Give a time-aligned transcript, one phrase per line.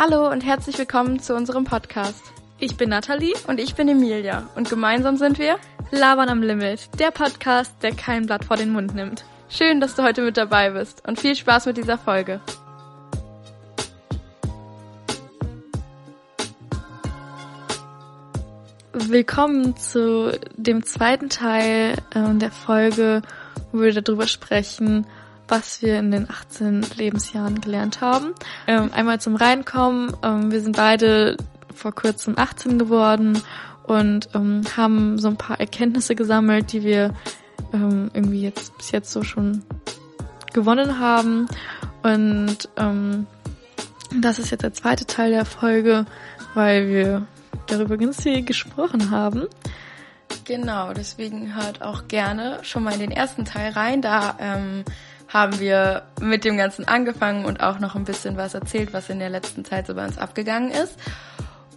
[0.00, 2.22] Hallo und herzlich willkommen zu unserem Podcast.
[2.60, 5.56] Ich bin Nathalie und ich bin Emilia und gemeinsam sind wir
[5.90, 9.24] Labern am Limit, der Podcast, der kein Blatt vor den Mund nimmt.
[9.48, 12.40] Schön, dass du heute mit dabei bist und viel Spaß mit dieser Folge.
[18.92, 23.22] Willkommen zu dem zweiten Teil äh, der Folge,
[23.72, 25.08] wo wir darüber sprechen,
[25.48, 28.34] was wir in den 18 Lebensjahren gelernt haben.
[28.66, 30.16] Ähm, einmal zum Reinkommen.
[30.22, 31.36] Ähm, wir sind beide
[31.74, 33.40] vor kurzem 18 geworden
[33.84, 37.14] und ähm, haben so ein paar Erkenntnisse gesammelt, die wir
[37.72, 39.62] ähm, irgendwie jetzt bis jetzt so schon
[40.52, 41.48] gewonnen haben.
[42.02, 43.26] Und ähm,
[44.20, 46.06] das ist jetzt der zweite Teil der Folge,
[46.54, 47.26] weil wir
[47.66, 49.46] darüber ganz viel gesprochen haben.
[50.44, 54.00] Genau, deswegen hört auch gerne schon mal in den ersten Teil rein.
[54.00, 54.84] Da ähm,
[55.28, 59.18] haben wir mit dem Ganzen angefangen und auch noch ein bisschen was erzählt, was in
[59.18, 60.96] der letzten Zeit so bei uns abgegangen ist.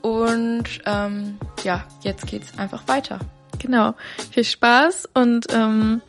[0.02, 3.20] Und ähm, ja, jetzt geht's einfach weiter.
[3.60, 3.94] Genau.
[4.32, 6.02] Viel Spaß und ähm,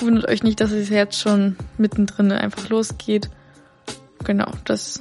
[0.00, 3.30] wundert euch nicht, dass es jetzt schon mittendrin einfach losgeht.
[4.24, 5.00] Genau, das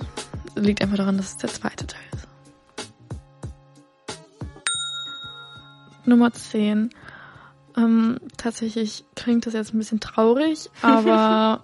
[0.55, 2.27] liegt einfach daran, dass es der zweite Teil ist.
[6.05, 6.89] Nummer 10.
[7.77, 11.63] Ähm, tatsächlich klingt das jetzt ein bisschen traurig, aber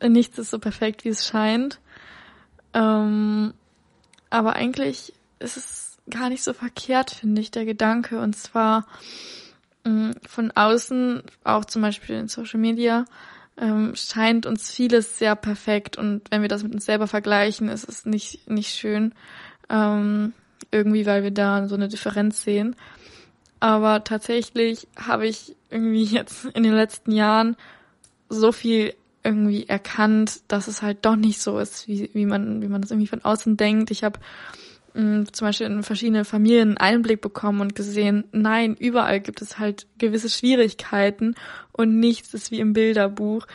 [0.06, 1.80] nichts ist so perfekt, wie es scheint.
[2.74, 3.52] Ähm,
[4.30, 8.20] aber eigentlich ist es gar nicht so verkehrt, finde ich, der Gedanke.
[8.20, 8.86] Und zwar
[9.84, 13.04] ähm, von außen, auch zum Beispiel in Social Media,
[13.56, 15.98] ähm, scheint uns vieles sehr perfekt.
[15.98, 19.12] Und wenn wir das mit uns selber vergleichen, ist es nicht, nicht schön.
[19.68, 20.32] Ähm,
[20.70, 22.76] irgendwie, weil wir da so eine Differenz sehen.
[23.60, 27.56] Aber tatsächlich habe ich irgendwie jetzt in den letzten Jahren
[28.28, 32.68] so viel irgendwie erkannt, dass es halt doch nicht so ist, wie, wie man, wie
[32.68, 33.90] man das irgendwie von außen denkt.
[33.90, 34.20] Ich habe
[34.94, 39.86] mm, zum Beispiel in verschiedene Familien Einblick bekommen und gesehen, nein, überall gibt es halt
[39.98, 41.34] gewisse Schwierigkeiten
[41.72, 43.46] und nichts ist wie im Bilderbuch.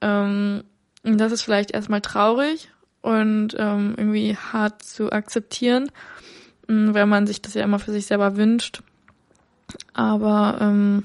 [0.00, 0.64] Ähm,
[1.02, 2.70] und das ist vielleicht erstmal traurig
[3.02, 5.90] und ähm, irgendwie hart zu akzeptieren,
[6.66, 8.82] mm, weil man sich das ja immer für sich selber wünscht.
[9.92, 11.04] Aber ähm,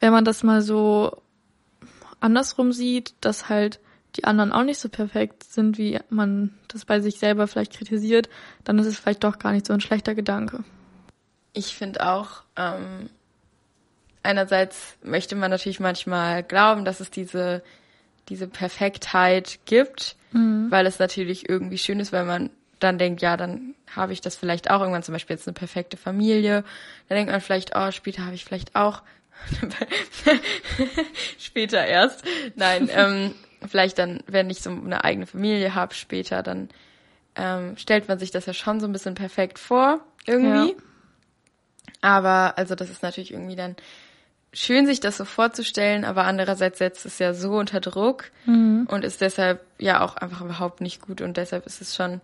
[0.00, 1.22] wenn man das mal so
[2.20, 3.80] andersrum sieht, dass halt
[4.16, 8.28] die anderen auch nicht so perfekt sind, wie man das bei sich selber vielleicht kritisiert,
[8.64, 10.64] dann ist es vielleicht doch gar nicht so ein schlechter Gedanke.
[11.52, 13.08] Ich finde auch, ähm,
[14.22, 17.62] einerseits möchte man natürlich manchmal glauben, dass es diese,
[18.28, 20.70] diese Perfektheit gibt, mhm.
[20.70, 24.36] weil es natürlich irgendwie schön ist, wenn man dann denkt, ja, dann habe ich das
[24.36, 26.64] vielleicht auch irgendwann zum Beispiel jetzt eine perfekte Familie.
[27.08, 29.02] Dann denkt man vielleicht, oh, später habe ich vielleicht auch
[31.38, 32.24] später erst.
[32.56, 33.34] Nein, ähm,
[33.66, 36.68] vielleicht dann, wenn ich so eine eigene Familie habe später, dann
[37.36, 40.70] ähm, stellt man sich das ja schon so ein bisschen perfekt vor, irgendwie.
[40.70, 40.76] Ja.
[42.02, 43.76] Aber, also das ist natürlich irgendwie dann
[44.52, 48.86] schön, sich das so vorzustellen, aber andererseits setzt es ja so unter Druck mhm.
[48.90, 52.20] und ist deshalb ja auch einfach überhaupt nicht gut und deshalb ist es schon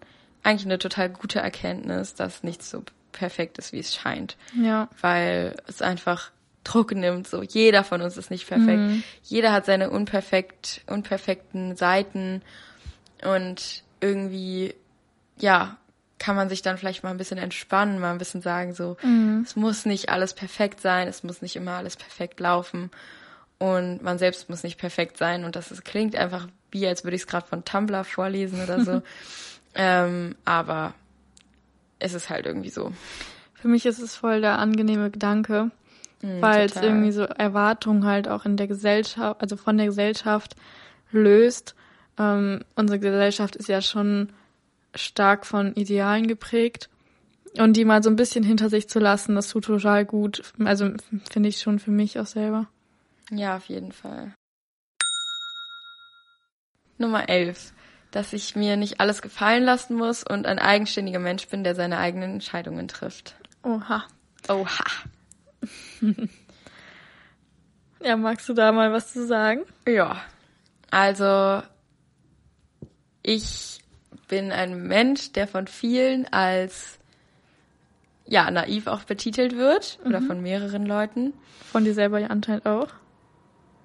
[0.47, 4.37] eigentlich eine total gute Erkenntnis, dass nichts so perfekt ist, wie es scheint.
[4.55, 4.89] Ja.
[5.01, 6.31] Weil es einfach
[6.65, 7.29] Druck nimmt.
[7.29, 8.79] So jeder von uns ist nicht perfekt.
[8.79, 9.03] Mhm.
[9.23, 12.43] Jeder hat seine unperfekt, unperfekten Seiten
[13.23, 14.75] und irgendwie,
[15.39, 15.77] ja,
[16.19, 19.43] kann man sich dann vielleicht mal ein bisschen entspannen, mal ein bisschen sagen, so, mhm.
[19.45, 22.91] es muss nicht alles perfekt sein, es muss nicht immer alles perfekt laufen
[23.59, 27.17] und man selbst muss nicht perfekt sein und das ist, klingt einfach wie, als würde
[27.17, 29.03] ich es gerade von Tumblr vorlesen oder so.
[29.76, 30.94] Ähm, aber
[31.98, 32.92] es ist halt irgendwie so.
[33.54, 35.70] Für mich ist es voll der angenehme Gedanke,
[36.22, 36.82] mm, weil total.
[36.82, 40.56] es irgendwie so Erwartungen halt auch in der Gesellschaft, also von der Gesellschaft
[41.10, 41.75] löst.
[42.19, 44.31] Ähm, unsere Gesellschaft ist ja schon
[44.94, 46.88] stark von Idealen geprägt.
[47.58, 50.43] Und die mal so ein bisschen hinter sich zu lassen, das tut total gut.
[50.62, 50.91] Also
[51.31, 52.69] finde ich schon für mich auch selber.
[53.31, 54.34] Ja, auf jeden Fall.
[56.99, 57.72] Nummer 11
[58.11, 61.99] dass ich mir nicht alles gefallen lassen muss und ein eigenständiger Mensch bin, der seine
[61.99, 63.35] eigenen Entscheidungen trifft.
[63.62, 64.05] Oha.
[64.49, 64.85] Oha.
[68.03, 69.62] ja, magst du da mal was zu sagen?
[69.87, 70.20] Ja.
[70.91, 71.62] Also,
[73.23, 73.81] ich
[74.29, 76.99] bin ein Mensch, der von vielen als
[78.26, 80.08] ja, naiv auch betitelt wird mhm.
[80.08, 81.32] oder von mehreren Leuten.
[81.70, 82.88] Von dir selber ja anscheinend auch?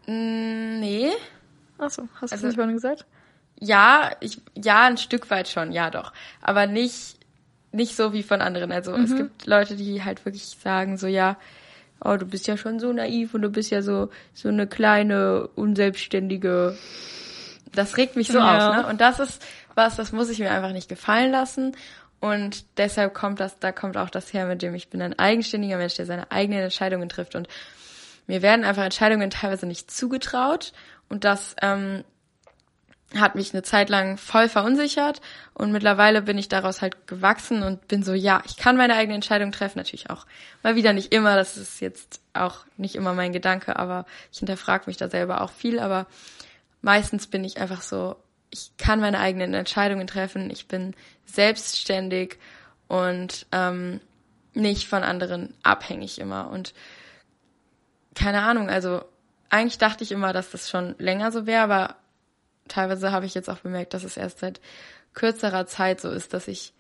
[0.08, 1.12] Mm, nee.
[1.78, 3.06] Achso, hast du also, es nicht vorhin gesagt?
[3.62, 6.12] Ja, ich, ja, ein Stück weit schon, ja doch.
[6.42, 7.16] Aber nicht,
[7.72, 8.72] nicht so wie von anderen.
[8.72, 9.04] Also mhm.
[9.04, 11.38] es gibt Leute, die halt wirklich sagen so, ja,
[12.04, 15.48] oh, du bist ja schon so naiv und du bist ja so, so eine kleine,
[15.56, 16.76] unselbstständige,
[17.72, 18.70] das regt mich so ja.
[18.70, 18.88] auf, ne?
[18.88, 21.78] Und das ist, was, das muss ich mir einfach nicht gefallen lassen.
[22.20, 25.78] Und deshalb kommt das, da kommt auch das her, mit dem ich bin ein eigenständiger
[25.78, 27.36] Mensch, der seine eigenen Entscheidungen trifft.
[27.36, 27.48] Und
[28.26, 30.74] mir werden einfach Entscheidungen teilweise nicht zugetraut.
[31.10, 32.04] Und das ähm,
[33.20, 35.22] hat mich eine Zeit lang voll verunsichert
[35.54, 39.16] und mittlerweile bin ich daraus halt gewachsen und bin so, ja, ich kann meine eigene
[39.16, 40.26] Entscheidung treffen, natürlich auch
[40.64, 44.86] mal wieder nicht immer, das ist jetzt auch nicht immer mein Gedanke, aber ich hinterfrage
[44.88, 46.08] mich da selber auch viel, aber
[46.82, 48.16] meistens bin ich einfach so,
[48.50, 52.38] ich kann meine eigenen Entscheidungen treffen, ich bin selbstständig
[52.88, 54.00] und ähm,
[54.54, 56.74] nicht von anderen abhängig immer und
[58.16, 59.04] keine Ahnung, also
[59.50, 61.96] eigentlich dachte ich immer, dass das schon länger so wäre, aber
[62.72, 64.62] teilweise habe ich jetzt auch bemerkt, dass es erst seit
[65.14, 66.74] kürzerer Zeit so ist, dass ich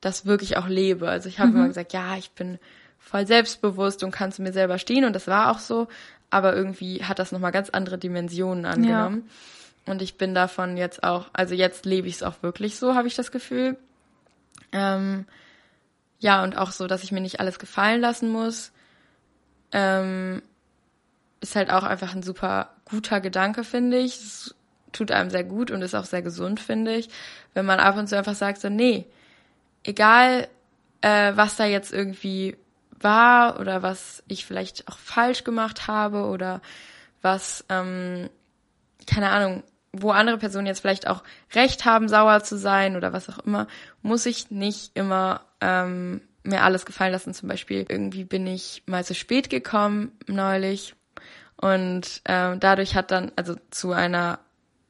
[0.00, 1.08] das wirklich auch lebe.
[1.08, 1.56] Also ich habe mhm.
[1.56, 2.58] immer gesagt, ja, ich bin
[2.98, 5.88] voll selbstbewusst und kann zu mir selber stehen und das war auch so,
[6.30, 9.24] aber irgendwie hat das nochmal ganz andere Dimensionen angenommen.
[9.26, 9.92] Ja.
[9.92, 13.08] Und ich bin davon jetzt auch, also jetzt lebe ich es auch wirklich so, habe
[13.08, 13.78] ich das Gefühl.
[14.72, 15.24] Ähm,
[16.18, 18.72] ja, und auch so, dass ich mir nicht alles gefallen lassen muss.
[19.72, 20.42] Ähm,
[21.40, 24.52] ist halt auch einfach ein super guter Gedanke, finde ich.
[24.92, 27.08] Tut einem sehr gut und ist auch sehr gesund, finde ich,
[27.54, 29.06] wenn man ab und zu einfach sagt, so, nee,
[29.84, 30.48] egal,
[31.00, 32.56] äh, was da jetzt irgendwie
[33.00, 36.60] war oder was ich vielleicht auch falsch gemacht habe oder
[37.22, 38.28] was, ähm,
[39.06, 39.62] keine Ahnung,
[39.92, 41.22] wo andere Personen jetzt vielleicht auch
[41.54, 43.66] Recht haben, sauer zu sein oder was auch immer,
[44.02, 47.34] muss ich nicht immer ähm, mir alles gefallen lassen.
[47.34, 50.94] Zum Beispiel irgendwie bin ich mal zu spät gekommen neulich
[51.56, 54.38] und ähm, dadurch hat dann, also zu einer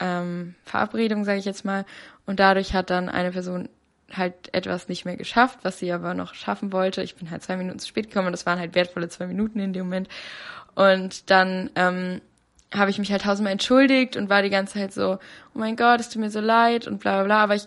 [0.01, 1.85] ähm, Verabredung, sage ich jetzt mal.
[2.27, 3.69] Und dadurch hat dann eine Person
[4.13, 7.03] halt etwas nicht mehr geschafft, was sie aber noch schaffen wollte.
[7.03, 9.61] Ich bin halt zwei Minuten zu spät gekommen und das waren halt wertvolle zwei Minuten
[9.61, 10.09] in dem Moment.
[10.75, 12.21] Und dann ähm,
[12.73, 15.19] habe ich mich halt tausendmal entschuldigt und war die ganze Zeit so,
[15.55, 17.43] oh mein Gott, es tut mir so leid und bla bla bla.
[17.43, 17.67] Aber ich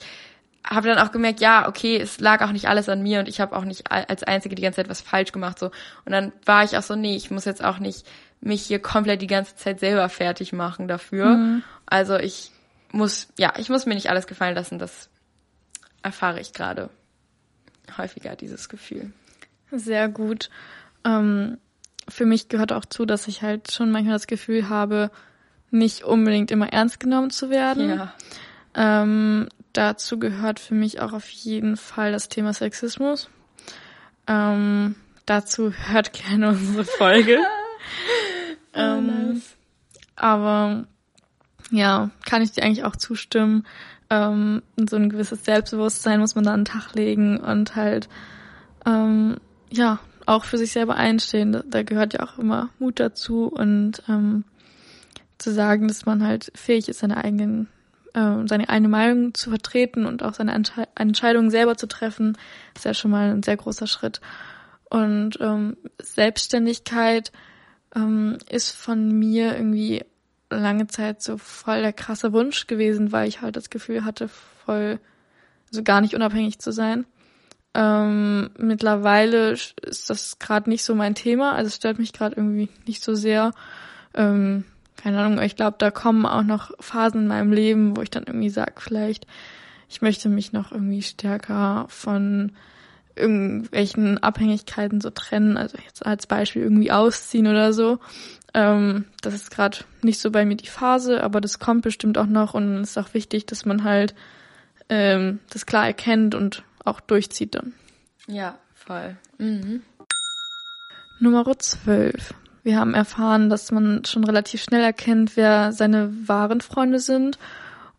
[0.63, 3.41] habe dann auch gemerkt, ja, okay, es lag auch nicht alles an mir und ich
[3.41, 5.67] habe auch nicht als Einzige die ganze Zeit was falsch gemacht so.
[6.05, 8.05] Und dann war ich auch so, nee, ich muss jetzt auch nicht
[8.41, 11.37] mich hier komplett die ganze Zeit selber fertig machen dafür.
[11.37, 11.63] Mhm.
[11.85, 12.51] Also ich
[12.91, 14.79] muss, ja, ich muss mir nicht alles gefallen lassen.
[14.79, 15.09] Das
[16.01, 16.89] erfahre ich gerade
[17.97, 19.11] häufiger, dieses Gefühl.
[19.71, 20.49] Sehr gut.
[21.05, 21.57] Ähm,
[22.09, 25.11] für mich gehört auch zu, dass ich halt schon manchmal das Gefühl habe,
[25.69, 27.89] nicht unbedingt immer ernst genommen zu werden.
[27.89, 28.13] Ja.
[28.73, 33.29] Ähm, dazu gehört für mich auch auf jeden Fall das Thema Sexismus.
[34.27, 34.95] Ähm,
[35.25, 37.39] dazu hört gerne unsere Folge.
[38.73, 39.55] Oh, ähm, nice.
[40.15, 40.85] Aber
[41.71, 43.65] ja, kann ich dir eigentlich auch zustimmen.
[44.09, 48.09] Ähm, so ein gewisses Selbstbewusstsein muss man da an den Tag legen und halt
[48.85, 49.37] ähm,
[49.69, 51.51] ja auch für sich selber einstehen.
[51.51, 54.43] Da, da gehört ja auch immer Mut dazu und ähm,
[55.37, 57.67] zu sagen, dass man halt fähig ist, seine eigenen
[58.13, 62.37] äh, seine eigene Meinung zu vertreten und auch seine Entsche Entscheidungen selber zu treffen,
[62.75, 64.21] ist ja schon mal ein sehr großer Schritt.
[64.89, 67.31] Und ähm, Selbstständigkeit
[67.95, 70.03] ähm, ist von mir irgendwie
[70.49, 74.99] lange Zeit so voll der krasse Wunsch gewesen, weil ich halt das Gefühl hatte, voll,
[75.69, 77.05] also gar nicht unabhängig zu sein.
[77.73, 82.67] Ähm, mittlerweile ist das gerade nicht so mein Thema, also es stört mich gerade irgendwie
[82.85, 83.53] nicht so sehr.
[84.13, 84.65] Ähm,
[84.97, 88.25] keine Ahnung, ich glaube, da kommen auch noch Phasen in meinem Leben, wo ich dann
[88.27, 89.25] irgendwie sage, vielleicht,
[89.89, 92.51] ich möchte mich noch irgendwie stärker von
[93.21, 97.99] irgendwelchen Abhängigkeiten so trennen, also jetzt als Beispiel irgendwie ausziehen oder so.
[98.53, 102.25] Ähm, das ist gerade nicht so bei mir die Phase, aber das kommt bestimmt auch
[102.25, 104.13] noch und es ist auch wichtig, dass man halt
[104.89, 107.73] ähm, das klar erkennt und auch durchzieht dann.
[108.27, 109.15] Ja, voll.
[109.37, 109.83] Mhm.
[111.19, 112.33] Nummer 12.
[112.63, 117.39] Wir haben erfahren, dass man schon relativ schnell erkennt, wer seine wahren Freunde sind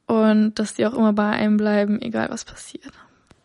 [0.06, 2.92] und dass die auch immer bei einem bleiben, egal was passiert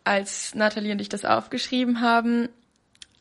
[0.08, 2.48] als Nathalie und ich das aufgeschrieben haben,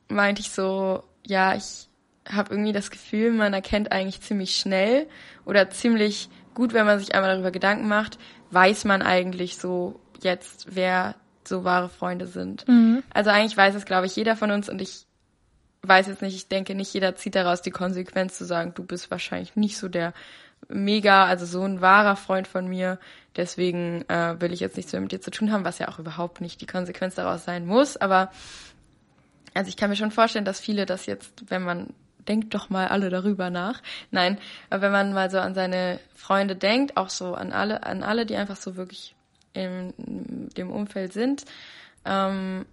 [0.08, 1.90] meinte ich so, ja, ich
[2.28, 5.08] habe irgendwie das Gefühl, man erkennt eigentlich ziemlich schnell
[5.46, 8.18] oder ziemlich gut, wenn man sich einmal darüber Gedanken macht,
[8.52, 11.16] weiß man eigentlich so jetzt, wer
[11.46, 12.66] so wahre Freunde sind.
[12.68, 13.04] Mhm.
[13.14, 15.06] Also eigentlich weiß es, glaube ich, jeder von uns und ich
[15.82, 19.12] weiß jetzt nicht, ich denke nicht jeder zieht daraus die Konsequenz zu sagen, du bist
[19.12, 20.14] wahrscheinlich nicht so der
[20.70, 23.00] mega, also so ein wahrer Freund von mir.
[23.36, 26.00] Deswegen äh, will ich jetzt nichts mehr mit dir zu tun haben, was ja auch
[26.00, 27.98] überhaupt nicht die Konsequenz daraus sein muss.
[27.98, 28.32] Aber
[29.54, 31.94] also ich kann mir schon vorstellen, dass viele das jetzt, wenn man
[32.28, 33.82] denkt doch mal alle darüber nach.
[34.12, 34.38] Nein,
[34.70, 38.26] aber wenn man mal so an seine Freunde denkt, auch so an alle, an alle,
[38.26, 39.16] die einfach so wirklich
[39.54, 39.94] in
[40.56, 41.46] dem Umfeld sind,
[42.06, 42.66] ähm,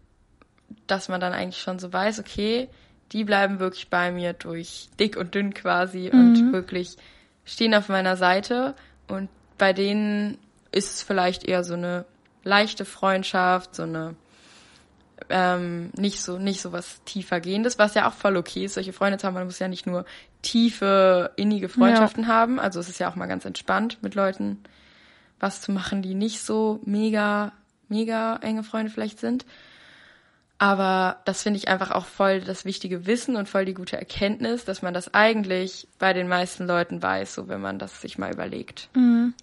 [0.87, 2.69] dass man dann eigentlich schon so weiß, okay,
[3.13, 6.21] die bleiben wirklich bei mir durch dick und dünn quasi mhm.
[6.21, 6.97] und wirklich
[7.45, 8.75] stehen auf meiner Seite
[9.09, 10.39] und bei denen
[10.73, 12.05] ist es vielleicht eher so eine
[12.43, 14.17] leichte Freundschaft, so eine
[15.31, 18.93] ähm, nicht so nicht so was tiefer gehendes, was ja auch voll okay ist, solche
[18.93, 19.35] Freunde zu haben.
[19.35, 20.05] Man muss ja nicht nur
[20.43, 22.29] tiefe, innige Freundschaften ja.
[22.29, 22.61] haben.
[22.61, 24.63] Also es ist ja auch mal ganz entspannt, mit Leuten
[25.41, 27.53] was zu machen, die nicht so mega,
[27.89, 29.47] mega enge Freunde vielleicht sind.
[30.65, 34.65] Aber das finde ich einfach auch voll das wichtige Wissen und voll die gute Erkenntnis,
[34.65, 38.33] dass man das eigentlich bei den meisten Leuten weiß, so wenn man das sich mal
[38.33, 38.89] überlegt.
[38.95, 39.35] Mhm.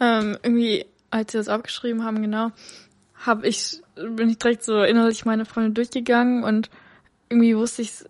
[0.00, 2.52] Ähm, irgendwie, als sie das aufgeschrieben haben, genau,
[3.16, 6.70] habe ich, bin ich direkt so innerlich meine Freunde durchgegangen und
[7.28, 8.08] irgendwie wusste ich es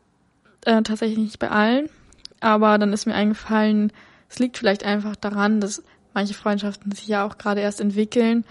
[0.66, 1.90] äh, tatsächlich nicht bei allen.
[2.38, 3.92] Aber dann ist mir eingefallen,
[4.28, 5.82] es liegt vielleicht einfach daran, dass
[6.16, 8.44] manche Freundschaften sich ja auch gerade erst entwickeln.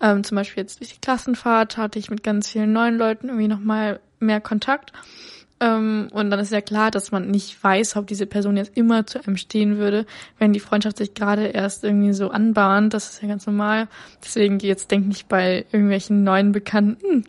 [0.00, 3.46] Ähm, zum Beispiel jetzt durch die Klassenfahrt hatte ich mit ganz vielen neuen Leuten irgendwie
[3.46, 4.92] nochmal mehr Kontakt.
[5.60, 9.06] Ähm, und dann ist ja klar, dass man nicht weiß, ob diese Person jetzt immer
[9.06, 10.04] zu einem stehen würde,
[10.40, 12.92] wenn die Freundschaft sich gerade erst irgendwie so anbahnt.
[12.92, 13.86] Das ist ja ganz normal.
[14.24, 17.24] Deswegen jetzt denke ich bei irgendwelchen neuen Bekannten,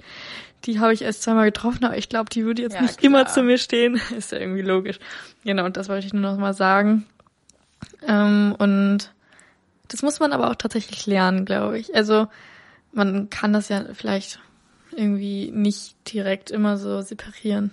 [0.66, 3.12] die habe ich erst zweimal getroffen, aber ich glaube, die würde jetzt ja, nicht klar.
[3.12, 4.02] immer zu mir stehen.
[4.18, 4.98] ist ja irgendwie logisch.
[5.44, 7.06] Genau, und das wollte ich nur noch mal sagen.
[8.08, 9.13] Ähm, und
[9.94, 11.94] das muss man aber auch tatsächlich lernen, glaube ich.
[11.96, 12.28] Also
[12.94, 14.40] man kann das ja vielleicht
[14.92, 17.70] irgendwie nicht direkt immer so separieren.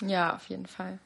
[0.00, 1.00] Ja, auf jeden Fall.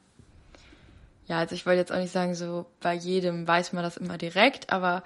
[1.26, 4.18] Ja, also ich wollte jetzt auch nicht sagen, so bei jedem weiß man das immer
[4.18, 5.02] direkt, aber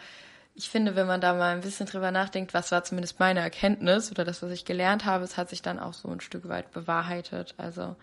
[0.57, 4.11] ich finde, wenn man da mal ein bisschen drüber nachdenkt, was war zumindest meine Erkenntnis
[4.11, 6.73] oder das, was ich gelernt habe, es hat sich dann auch so ein Stück weit
[6.73, 7.55] bewahrheitet.
[7.59, 7.95] Also,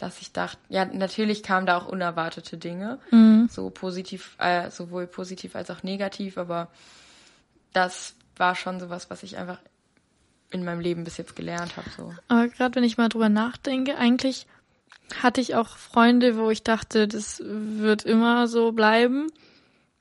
[0.00, 3.48] dass ich dachte, ja, natürlich kamen da auch unerwartete Dinge, mhm.
[3.50, 6.68] so positiv, äh, sowohl positiv als auch negativ, aber
[7.74, 9.58] das war schon sowas, was ich einfach
[10.50, 11.88] in meinem Leben bis jetzt gelernt habe.
[11.94, 12.14] So.
[12.28, 14.46] Aber gerade wenn ich mal drüber nachdenke, eigentlich
[15.22, 19.26] hatte ich auch Freunde, wo ich dachte, das wird immer so bleiben.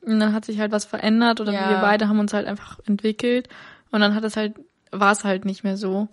[0.02, 1.70] Und dann hat sich halt was verändert oder ja.
[1.70, 3.50] wir beide haben uns halt einfach entwickelt.
[3.92, 4.56] Und dann hat es halt,
[4.92, 6.08] war es halt nicht mehr so.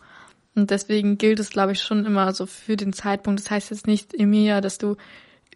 [0.56, 3.40] Und deswegen gilt es, glaube ich, schon immer so für den Zeitpunkt.
[3.40, 4.96] Das heißt jetzt nicht, Emilia, dass du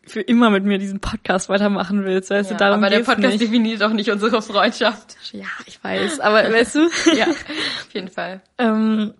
[0.06, 3.32] für immer mit mir diesen Podcast weitermachen willst, weißt ja, du, darum Aber der Podcast
[3.32, 3.40] nicht.
[3.40, 5.16] definiert auch nicht unsere Freundschaft.
[5.32, 6.80] Ja, ich weiß, aber weißt du?
[7.16, 8.42] ja, auf jeden Fall.
[8.58, 9.14] Ähm,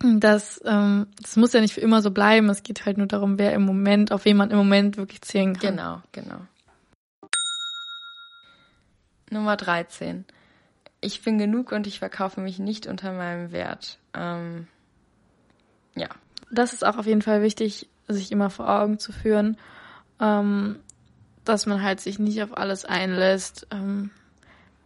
[0.00, 2.48] das, ähm, das muss ja nicht für immer so bleiben.
[2.50, 5.58] Es geht halt nur darum, wer im Moment, auf wen man im Moment wirklich zählen
[5.58, 5.76] kann.
[5.76, 6.40] Genau, genau.
[9.30, 10.26] Nummer 13.
[11.00, 13.98] Ich bin genug und ich verkaufe mich nicht unter meinem Wert.
[14.14, 14.68] Ähm,
[15.94, 16.08] ja.
[16.50, 19.56] Das ist auch auf jeden Fall wichtig, sich immer vor Augen zu führen,
[20.20, 20.78] ähm,
[21.44, 24.10] dass man halt sich nicht auf alles einlässt ähm,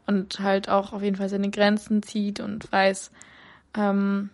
[0.07, 3.11] und halt auch auf jeden Fall seine Grenzen zieht und weiß,
[3.75, 4.31] ähm,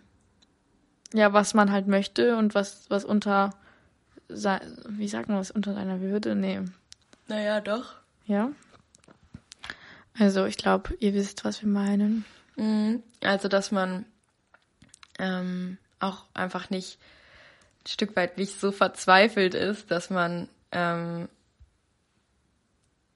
[1.13, 3.51] ja, was man halt möchte und was, was unter,
[4.27, 6.35] wie sagt man was, unter seiner Würde?
[6.35, 6.61] Nee.
[7.27, 7.95] Naja, doch.
[8.25, 8.49] Ja.
[10.17, 12.25] Also ich glaube, ihr wisst, was wir meinen.
[12.55, 13.03] Mhm.
[13.21, 14.05] Also, dass man
[15.19, 16.99] ähm, auch einfach nicht
[17.83, 21.29] ein Stück weit nicht so verzweifelt ist, dass man ähm,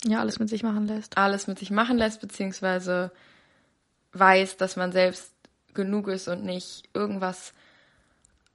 [0.05, 1.17] ja alles mit sich machen lässt.
[1.17, 3.11] Alles mit sich machen lässt, beziehungsweise
[4.13, 5.31] weiß, dass man selbst
[5.73, 7.53] genug ist und nicht irgendwas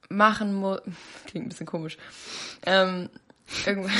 [0.08, 0.80] machen muss.
[1.26, 1.96] Klingt ein bisschen komisch.
[2.64, 3.10] Ähm,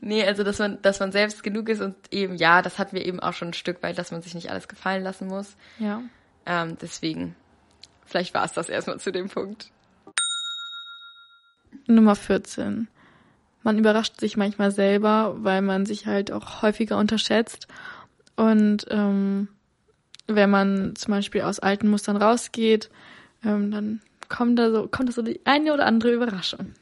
[0.00, 3.04] nee, also dass man, dass man selbst genug ist und eben, ja, das hatten wir
[3.06, 5.56] eben auch schon ein Stück weit, dass man sich nicht alles gefallen lassen muss.
[5.78, 6.02] Ja.
[6.46, 7.34] Ähm, deswegen,
[8.08, 9.70] vielleicht war es das erstmal zu dem Punkt.
[11.86, 12.88] Nummer 14.
[13.62, 17.68] Man überrascht sich manchmal selber, weil man sich halt auch häufiger unterschätzt.
[18.36, 19.48] Und ähm,
[20.26, 22.90] wenn man zum Beispiel aus alten Mustern rausgeht,
[23.44, 26.74] ähm, dann kommt da so, kommt da so die eine oder andere Überraschung.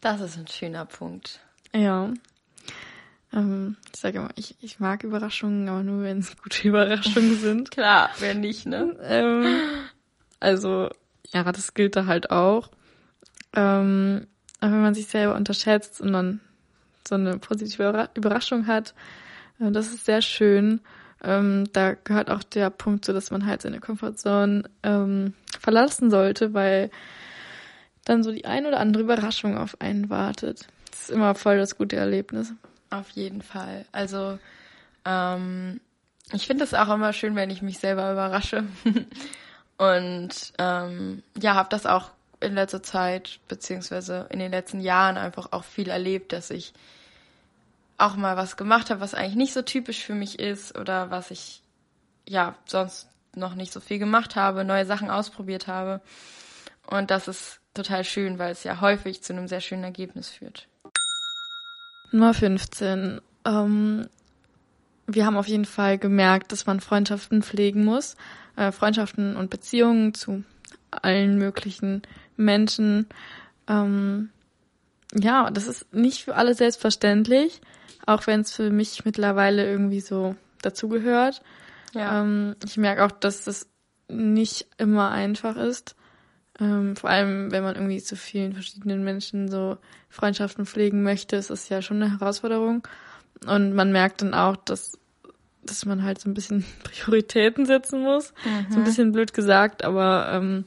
[0.00, 1.40] Das ist ein schöner Punkt.
[1.74, 2.12] Ja.
[3.32, 7.70] Ähm, ich sage immer, ich, ich mag Überraschungen, aber nur wenn es gute Überraschungen sind.
[7.70, 8.96] Klar, wer nicht, ne?
[9.02, 9.60] Ähm,
[10.40, 10.90] also,
[11.32, 12.70] ja, das gilt da halt auch.
[13.54, 14.26] Ähm,
[14.60, 16.40] aber wenn man sich selber unterschätzt und dann
[17.06, 18.94] so eine positive Überraschung hat,
[19.60, 20.80] äh, das ist sehr schön.
[21.22, 26.52] Ähm, da gehört auch der Punkt zu, dass man halt seine Komfortzone ähm, verlassen sollte,
[26.52, 26.90] weil
[28.04, 30.68] dann so die ein oder andere Überraschung auf einen wartet.
[30.90, 32.52] Das ist immer voll das gute Erlebnis.
[32.90, 33.84] Auf jeden Fall.
[33.92, 34.38] Also
[35.04, 35.80] ähm,
[36.32, 38.64] ich finde es auch immer schön, wenn ich mich selber überrasche.
[39.78, 45.52] Und ähm, ja, habe das auch in letzter Zeit beziehungsweise in den letzten Jahren einfach
[45.52, 46.72] auch viel erlebt, dass ich
[47.98, 51.30] auch mal was gemacht habe, was eigentlich nicht so typisch für mich ist oder was
[51.30, 51.62] ich
[52.28, 56.00] ja sonst noch nicht so viel gemacht habe, neue Sachen ausprobiert habe.
[56.86, 60.68] Und das ist total schön, weil es ja häufig zu einem sehr schönen Ergebnis führt.
[62.12, 63.20] Nummer 15.
[63.44, 64.08] Ähm,
[65.06, 68.16] wir haben auf jeden Fall gemerkt, dass man Freundschaften pflegen muss,
[68.56, 70.44] äh, Freundschaften und Beziehungen zu
[70.90, 72.02] allen möglichen
[72.36, 73.06] Menschen.
[73.68, 74.30] Ähm,
[75.14, 77.60] ja, das ist nicht für alle selbstverständlich,
[78.06, 81.42] auch wenn es für mich mittlerweile irgendwie so dazugehört.
[81.94, 82.22] Ja.
[82.22, 83.68] Ähm, ich merke auch, dass das
[84.08, 85.96] nicht immer einfach ist.
[86.58, 89.76] Ähm, vor allem, wenn man irgendwie zu vielen verschiedenen Menschen so
[90.08, 92.86] Freundschaften pflegen möchte, ist das ja schon eine Herausforderung.
[93.46, 94.98] Und man merkt dann auch, dass,
[95.62, 98.32] dass man halt so ein bisschen Prioritäten setzen muss.
[98.44, 98.72] Mhm.
[98.72, 100.64] So ein bisschen blöd gesagt, aber ähm,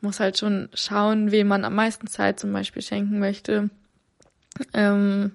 [0.00, 3.70] muss halt schon schauen, wem man am meisten Zeit zum Beispiel schenken möchte.
[4.74, 5.32] Ähm,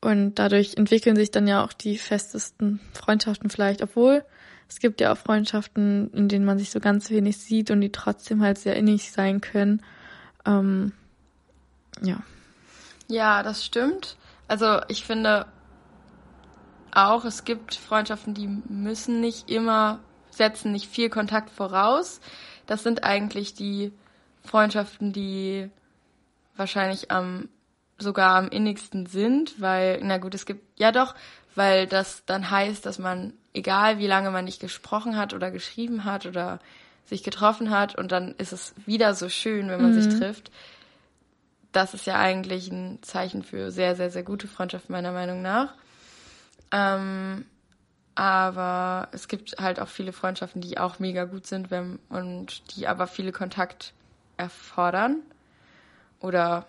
[0.00, 4.24] und dadurch entwickeln sich dann ja auch die festesten Freundschaften vielleicht, obwohl
[4.68, 7.92] es gibt ja auch Freundschaften, in denen man sich so ganz wenig sieht und die
[7.92, 9.82] trotzdem halt sehr innig sein können.
[10.46, 10.92] Ähm,
[12.02, 12.18] ja.
[13.08, 14.16] Ja, das stimmt.
[14.48, 15.46] Also ich finde
[16.96, 22.20] auch, es gibt Freundschaften, die müssen nicht immer, setzen nicht viel Kontakt voraus.
[22.66, 23.92] Das sind eigentlich die
[24.42, 25.70] Freundschaften, die
[26.56, 27.48] wahrscheinlich am
[27.98, 31.14] sogar am innigsten sind, weil, na gut, es gibt, ja doch,
[31.54, 36.04] weil das dann heißt, dass man, egal wie lange man nicht gesprochen hat oder geschrieben
[36.04, 36.58] hat oder
[37.04, 40.00] sich getroffen hat und dann ist es wieder so schön, wenn man mhm.
[40.00, 40.50] sich trifft.
[41.70, 45.74] Das ist ja eigentlich ein Zeichen für sehr, sehr, sehr gute Freundschaft meiner Meinung nach.
[46.74, 47.44] Ähm,
[48.16, 52.88] aber es gibt halt auch viele Freundschaften, die auch mega gut sind wenn, und die
[52.88, 53.94] aber viele Kontakt
[54.36, 55.20] erfordern.
[56.20, 56.66] Oder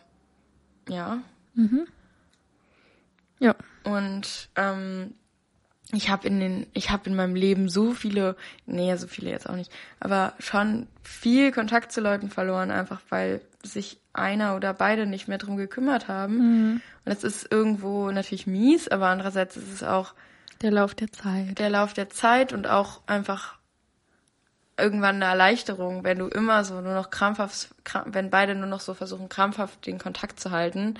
[0.88, 1.20] ja.
[1.56, 1.88] Mhm.
[3.40, 3.56] Ja.
[3.84, 5.16] Und ähm,
[5.96, 8.36] ich habe in den, ich habe in meinem Leben so viele,
[8.66, 13.42] nee, so viele jetzt auch nicht, aber schon viel Kontakt zu Leuten verloren, einfach weil
[13.64, 16.38] sich einer oder beide nicht mehr drum gekümmert haben.
[16.38, 16.82] Mhm.
[17.06, 20.14] Und das ist irgendwo natürlich mies, aber andererseits ist es auch
[20.62, 21.60] der Lauf der Zeit.
[21.60, 23.56] Der Lauf der Zeit und auch einfach
[24.78, 27.70] irgendwann eine Erleichterung, wenn du immer so nur noch krampfhaft,
[28.06, 30.96] wenn beide nur noch so versuchen, krampfhaft den Kontakt zu halten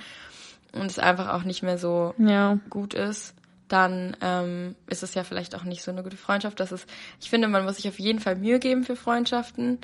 [0.72, 2.58] und es einfach auch nicht mehr so ja.
[2.70, 3.34] gut ist,
[3.68, 6.60] dann ähm, ist es ja vielleicht auch nicht so eine gute Freundschaft.
[6.60, 6.88] Das ist,
[7.20, 9.78] ich finde, man muss sich auf jeden Fall Mühe geben für Freundschaften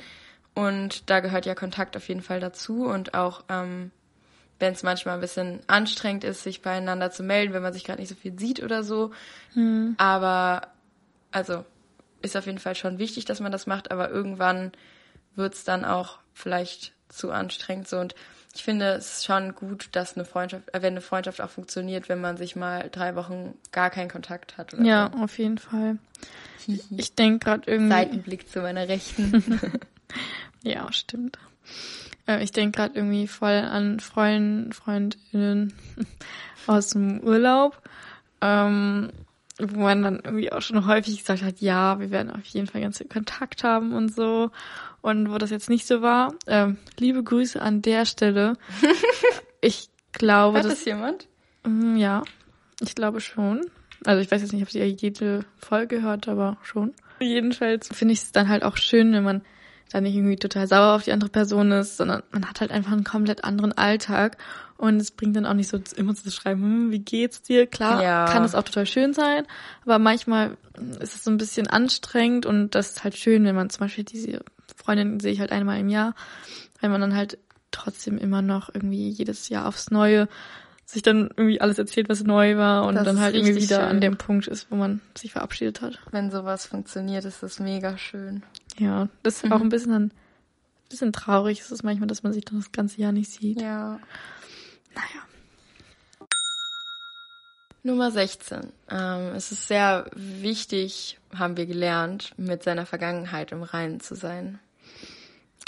[0.54, 3.90] und da gehört ja Kontakt auf jeden Fall dazu und auch ähm,
[4.58, 8.00] wenn es manchmal ein bisschen anstrengend ist, sich beieinander zu melden, wenn man sich gerade
[8.00, 9.10] nicht so viel sieht oder so.
[9.54, 9.94] Hm.
[9.98, 10.68] Aber
[11.32, 11.64] also
[12.20, 14.70] ist auf jeden Fall schon wichtig, dass man das macht, aber irgendwann
[15.34, 17.98] wird es dann auch vielleicht zu anstrengend so.
[17.98, 18.14] Und
[18.54, 22.20] ich finde es schon gut, dass eine Freundschaft, äh, wenn eine Freundschaft auch funktioniert, wenn
[22.20, 24.74] man sich mal drei Wochen gar keinen Kontakt hat.
[24.74, 25.22] Ja, so.
[25.22, 25.98] auf jeden Fall.
[26.90, 27.92] Ich denke gerade irgendwie.
[27.92, 29.60] Seitenblick zu meiner Rechten.
[30.62, 31.38] ja, stimmt.
[32.26, 35.72] Äh, ich denke gerade irgendwie voll an Freund, Freundinnen
[36.66, 37.80] aus dem Urlaub.
[38.40, 39.12] Ähm,
[39.58, 42.80] wo man dann irgendwie auch schon häufig gesagt hat, ja, wir werden auf jeden Fall
[42.80, 44.50] ganz viel Kontakt haben und so.
[45.02, 48.54] Und wo das jetzt nicht so war, ähm, liebe Grüße an der Stelle.
[49.64, 51.28] Ich glaube, Hat das, das jemand?
[51.62, 52.24] Mm, ja,
[52.80, 53.64] ich glaube schon.
[54.04, 56.92] Also ich weiß jetzt nicht, ob sie jede Folge hört, aber schon.
[57.20, 59.42] Jedenfalls finde ich es dann halt auch schön, wenn man
[59.92, 62.92] da nicht irgendwie total sauer auf die andere Person ist, sondern man hat halt einfach
[62.92, 64.36] einen komplett anderen Alltag
[64.78, 67.66] und es bringt dann auch nicht so immer zu schreiben, hm, wie geht's dir?
[67.66, 68.24] Klar, ja.
[68.24, 69.46] kann es auch total schön sein,
[69.84, 70.56] aber manchmal
[71.00, 74.04] ist es so ein bisschen anstrengend und das ist halt schön, wenn man zum Beispiel
[74.04, 74.40] diese
[74.84, 76.14] Freundin sehe ich halt einmal im Jahr,
[76.80, 77.38] wenn man dann halt
[77.70, 80.28] trotzdem immer noch irgendwie jedes Jahr aufs Neue
[80.84, 83.88] sich dann irgendwie alles erzählt, was neu war und das dann halt irgendwie wieder schön.
[83.88, 85.98] an dem Punkt ist, wo man sich verabschiedet hat.
[86.10, 88.42] Wenn sowas funktioniert, ist das mega schön.
[88.78, 89.52] Ja, das ist mhm.
[89.52, 90.12] auch ein bisschen ein
[90.90, 93.60] bisschen traurig ist es manchmal, dass man sich dann das ganze Jahr nicht sieht.
[93.60, 94.00] Ja.
[94.94, 95.22] Naja.
[97.82, 98.72] Nummer 16.
[98.90, 104.60] Ähm, es ist sehr wichtig, haben wir gelernt, mit seiner Vergangenheit im Reinen zu sein.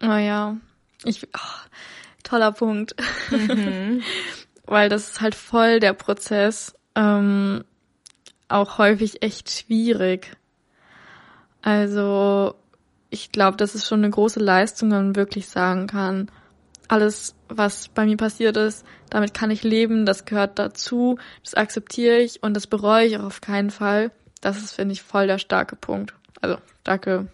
[0.07, 0.57] Oh ja.
[1.05, 1.69] Ich, oh,
[2.23, 2.95] toller Punkt.
[3.31, 4.03] Mhm.
[4.67, 6.75] Weil das ist halt voll der Prozess.
[6.95, 7.65] Ähm,
[8.49, 10.37] auch häufig echt schwierig.
[11.63, 12.55] Also,
[13.11, 16.31] ich glaube, das ist schon eine große Leistung, wenn man wirklich sagen kann,
[16.89, 22.19] alles, was bei mir passiert ist, damit kann ich leben, das gehört dazu, das akzeptiere
[22.19, 24.11] ich und das bereue ich auch auf keinen Fall.
[24.41, 26.15] Das ist, finde ich, voll der starke Punkt.
[26.43, 27.29] Also starke,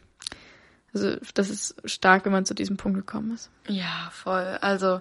[0.94, 3.50] also das ist stark, wenn man zu diesem Punkt gekommen ist.
[3.68, 4.58] Ja, voll.
[4.60, 5.00] Also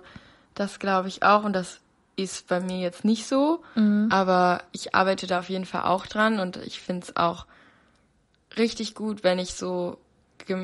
[0.56, 1.80] das glaube ich auch und das
[2.16, 4.10] ist bei mir jetzt nicht so, mhm.
[4.12, 7.46] aber ich arbeite da auf jeden Fall auch dran und ich finde es auch
[8.58, 10.00] richtig gut, wenn ich so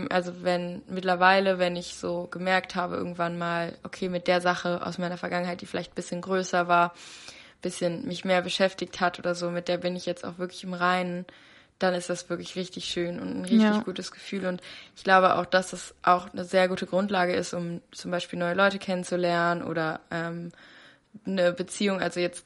[0.10, 4.98] also wenn mittlerweile, wenn ich so gemerkt habe, irgendwann mal, okay, mit der Sache aus
[4.98, 6.94] meiner Vergangenheit, die vielleicht ein bisschen größer war,
[7.62, 10.74] bisschen mich mehr beschäftigt hat oder so, mit der bin ich jetzt auch wirklich im
[10.74, 11.26] Reinen,
[11.80, 13.82] dann ist das wirklich richtig schön und ein richtig ja.
[13.82, 14.46] gutes Gefühl.
[14.46, 14.62] Und
[14.96, 18.54] ich glaube auch, dass das auch eine sehr gute Grundlage ist, um zum Beispiel neue
[18.54, 20.52] Leute kennenzulernen oder ähm,
[21.26, 22.46] eine Beziehung, also jetzt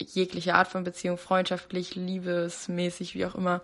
[0.00, 3.62] jegliche Art von Beziehung, freundschaftlich, liebesmäßig, wie auch immer,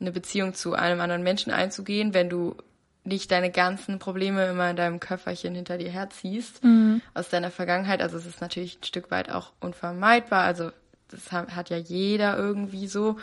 [0.00, 2.56] eine Beziehung zu einem anderen Menschen einzugehen, wenn du
[3.04, 7.00] nicht deine ganzen Probleme immer in deinem Köfferchen hinter dir herziehst mhm.
[7.14, 8.02] aus deiner Vergangenheit.
[8.02, 10.42] Also es ist natürlich ein Stück weit auch unvermeidbar.
[10.42, 10.70] Also
[11.08, 13.16] das hat ja jeder irgendwie so.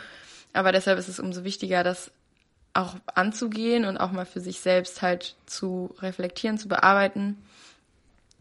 [0.56, 2.10] Aber deshalb ist es umso wichtiger, das
[2.74, 7.42] auch anzugehen und auch mal für sich selbst halt zu reflektieren, zu bearbeiten,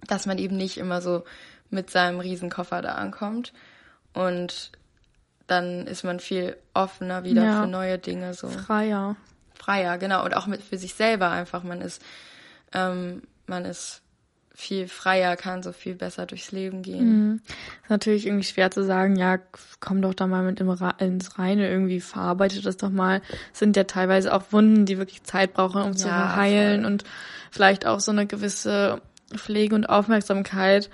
[0.08, 1.24] dass man eben nicht immer so
[1.70, 3.54] mit seinem Riesenkoffer da ankommt.
[4.14, 4.72] Und
[5.48, 7.62] dann ist man viel offener wieder ja.
[7.62, 8.34] für neue Dinge.
[8.34, 8.50] So.
[8.50, 9.16] Freier.
[9.54, 10.26] Freier, genau.
[10.26, 11.64] Und auch mit für sich selber einfach.
[11.64, 12.02] Man ist,
[12.74, 14.02] ähm, man ist
[14.56, 17.30] viel freier, kann so viel besser durchs Leben gehen.
[17.30, 17.42] Mhm.
[17.84, 19.38] Ist natürlich irgendwie schwer zu sagen, ja,
[19.82, 23.22] komm doch da mal mit im ins Reine, irgendwie verarbeite das doch mal.
[23.54, 26.92] Es sind ja teilweise auch Wunden, die wirklich Zeit brauchen, um ja, zu heilen voll.
[26.92, 27.04] und
[27.52, 29.02] vielleicht auch so eine gewisse
[29.36, 30.90] Pflege und Aufmerksamkeit.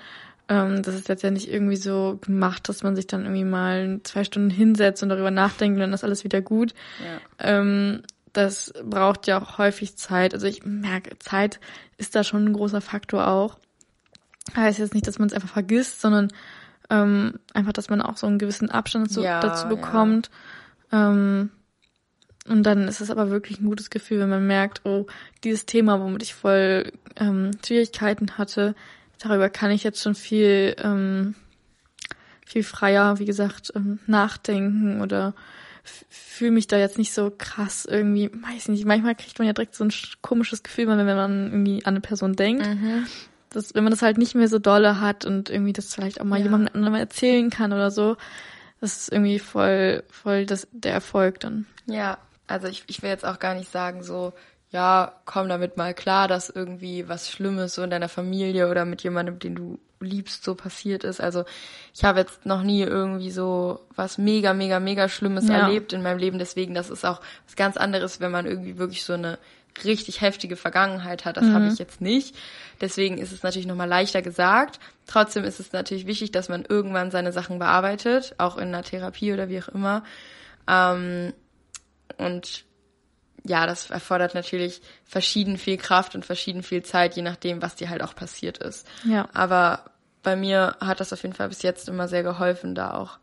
[0.48, 4.00] Ähm, das ist jetzt ja nicht irgendwie so gemacht, dass man sich dann irgendwie mal
[4.02, 6.74] zwei Stunden hinsetzt und darüber nachdenkt und dann ist alles wieder gut.
[6.98, 7.60] Ja.
[7.60, 10.34] Ähm, das braucht ja auch häufig Zeit.
[10.34, 11.60] Also ich merke, Zeit
[11.98, 13.58] ist da schon ein großer Faktor auch.
[14.56, 16.28] Heißt jetzt nicht, dass man es einfach vergisst, sondern
[16.90, 20.30] ähm, einfach, dass man auch so einen gewissen Abstand dazu, ja, dazu bekommt.
[20.90, 21.10] Ja.
[21.10, 21.50] Ähm,
[22.48, 25.06] und dann ist es aber wirklich ein gutes Gefühl, wenn man merkt, oh,
[25.44, 28.74] dieses Thema, womit ich voll ähm, Schwierigkeiten hatte,
[29.18, 31.36] darüber kann ich jetzt schon viel, ähm,
[32.44, 35.34] viel freier, wie gesagt, ähm, nachdenken oder
[35.82, 39.74] fühle mich da jetzt nicht so krass irgendwie, weiß nicht, manchmal kriegt man ja direkt
[39.74, 42.66] so ein komisches Gefühl, wenn man irgendwie an eine Person denkt.
[42.66, 43.06] Mhm.
[43.50, 46.24] Das, wenn man das halt nicht mehr so dolle hat und irgendwie das vielleicht auch
[46.24, 46.44] mal ja.
[46.44, 48.16] jemandem anderem erzählen kann oder so,
[48.80, 51.66] das ist irgendwie voll, voll das, der Erfolg dann.
[51.86, 54.32] Ja, also ich, ich will jetzt auch gar nicht sagen so,
[54.70, 59.02] ja, komm damit mal klar, dass irgendwie was Schlimmes so in deiner Familie oder mit
[59.02, 61.20] jemandem, den du liebst, so passiert ist.
[61.20, 61.44] Also
[61.94, 65.58] ich habe jetzt noch nie irgendwie so was mega, mega, mega Schlimmes ja.
[65.58, 66.38] erlebt in meinem Leben.
[66.38, 69.38] Deswegen, das ist auch was ganz anderes, wenn man irgendwie wirklich so eine
[69.84, 71.36] richtig heftige Vergangenheit hat.
[71.36, 71.54] Das mhm.
[71.54, 72.36] habe ich jetzt nicht.
[72.80, 74.80] Deswegen ist es natürlich nochmal leichter gesagt.
[75.06, 79.32] Trotzdem ist es natürlich wichtig, dass man irgendwann seine Sachen bearbeitet, auch in einer Therapie
[79.32, 80.04] oder wie auch immer.
[80.68, 81.32] Ähm,
[82.18, 82.64] und
[83.44, 87.90] ja, das erfordert natürlich verschieden viel Kraft und verschieden viel Zeit, je nachdem, was dir
[87.90, 88.86] halt auch passiert ist.
[89.04, 89.28] Ja.
[89.32, 89.84] Aber
[90.22, 93.18] bei mir hat das auf jeden Fall bis jetzt immer sehr geholfen, da auch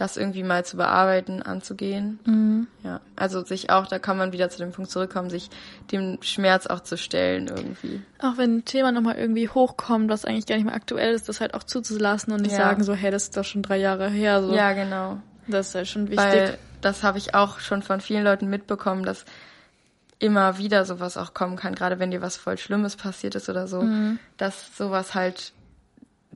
[0.00, 2.18] das irgendwie mal zu bearbeiten, anzugehen.
[2.24, 2.66] Mhm.
[2.82, 5.50] Ja, also sich auch, da kann man wieder zu dem Punkt zurückkommen, sich
[5.92, 8.00] dem Schmerz auch zu stellen irgendwie.
[8.18, 11.42] Auch wenn ein Thema nochmal irgendwie hochkommt, was eigentlich gar nicht mehr aktuell ist, das
[11.42, 12.58] halt auch zuzulassen und nicht ja.
[12.58, 14.42] sagen so, hey, das ist doch schon drei Jahre her.
[14.42, 14.54] So.
[14.54, 15.18] Ja, genau.
[15.46, 16.18] Das ist halt schon wichtig.
[16.18, 19.26] Weil das habe ich auch schon von vielen Leuten mitbekommen, dass
[20.18, 23.66] immer wieder sowas auch kommen kann, gerade wenn dir was voll Schlimmes passiert ist oder
[23.66, 24.18] so, mhm.
[24.38, 25.52] dass sowas halt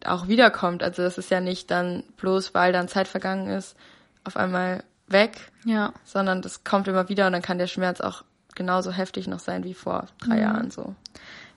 [0.04, 0.82] auch wiederkommt.
[0.82, 3.76] Also das ist ja nicht dann bloß, weil dann Zeit vergangen ist,
[4.24, 5.92] auf einmal weg, ja.
[6.04, 9.64] sondern das kommt immer wieder und dann kann der Schmerz auch genauso heftig noch sein
[9.64, 10.42] wie vor drei mhm.
[10.42, 10.94] Jahren so.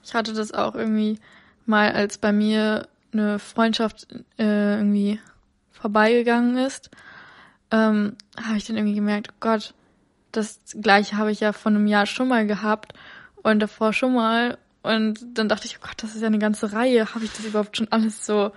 [0.04, 1.18] Ich hatte das auch irgendwie
[1.66, 4.06] mal, als bei mir eine Freundschaft
[4.38, 5.20] äh, irgendwie
[5.70, 6.90] vorbeigegangen ist,
[7.70, 9.74] ähm, habe ich dann irgendwie gemerkt, oh Gott,
[10.32, 12.94] das gleiche habe ich ja vor einem Jahr schon mal gehabt
[13.42, 14.58] und davor schon mal.
[14.82, 17.14] Und dann dachte ich, oh Gott, das ist ja eine ganze Reihe.
[17.14, 18.52] Habe ich das überhaupt schon alles so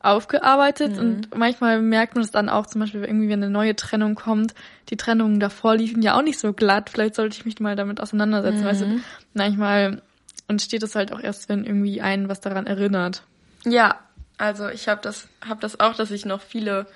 [0.00, 0.92] aufgearbeitet?
[0.92, 0.98] Mhm.
[0.98, 4.54] Und manchmal merkt man es dann auch, zum Beispiel irgendwie, wenn eine neue Trennung kommt.
[4.90, 6.90] Die Trennungen davor liefen ja auch nicht so glatt.
[6.90, 8.60] Vielleicht sollte ich mich mal damit auseinandersetzen.
[8.60, 8.64] Mhm.
[8.64, 9.00] Weißt du,
[9.34, 10.02] manchmal
[10.48, 13.22] entsteht es halt auch erst, wenn irgendwie einen was daran erinnert.
[13.64, 13.98] Ja,
[14.38, 16.86] also ich habe das, hab das auch, dass ich noch viele,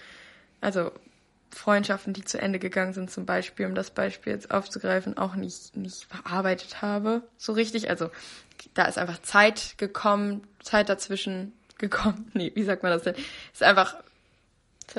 [0.60, 0.92] also
[1.50, 5.76] Freundschaften, die zu Ende gegangen sind, zum Beispiel, um das Beispiel jetzt aufzugreifen, auch nicht,
[5.76, 7.22] nicht verarbeitet habe.
[7.36, 7.90] So richtig.
[7.90, 8.10] Also
[8.74, 12.30] da ist einfach Zeit gekommen, Zeit dazwischen gekommen.
[12.34, 13.16] Nee, wie sagt man das denn?
[13.52, 13.96] Ist einfach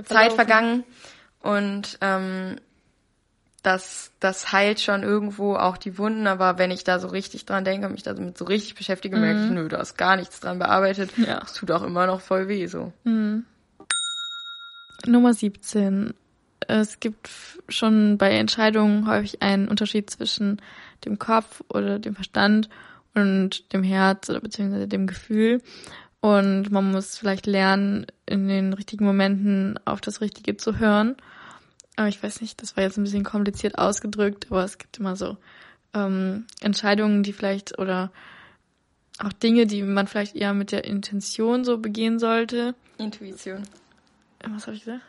[0.06, 0.84] Zeit vergangen
[1.42, 2.58] und ähm,
[3.64, 7.64] das, das heilt schon irgendwo auch die Wunden, aber wenn ich da so richtig dran
[7.64, 9.22] denke und mich damit so richtig beschäftige, mhm.
[9.22, 11.12] merke ich, nö, da ist gar nichts dran bearbeitet.
[11.18, 11.40] Ja.
[11.42, 12.92] Das tut auch immer noch voll weh so.
[13.04, 13.46] Mhm.
[15.06, 16.14] Nummer 17
[16.67, 17.30] es gibt
[17.69, 20.62] schon bei Entscheidungen häufig einen Unterschied zwischen
[21.06, 22.69] dem Kopf oder dem Verstand
[23.13, 25.62] und dem Herz oder beziehungsweise dem Gefühl.
[26.21, 31.15] Und man muss vielleicht lernen, in den richtigen Momenten auf das Richtige zu hören.
[31.95, 35.15] Aber ich weiß nicht, das war jetzt ein bisschen kompliziert ausgedrückt, aber es gibt immer
[35.15, 35.38] so
[35.93, 38.12] ähm, Entscheidungen, die vielleicht oder
[39.19, 42.76] auch Dinge, die man vielleicht eher mit der Intention so begehen sollte.
[42.97, 43.63] Intuition.
[44.47, 45.02] was habe ich gesagt?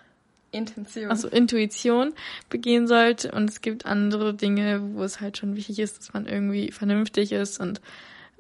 [0.52, 1.10] Intention.
[1.10, 2.12] Also Intuition
[2.48, 6.26] begehen sollte und es gibt andere Dinge, wo es halt schon wichtig ist, dass man
[6.26, 7.80] irgendwie vernünftig ist und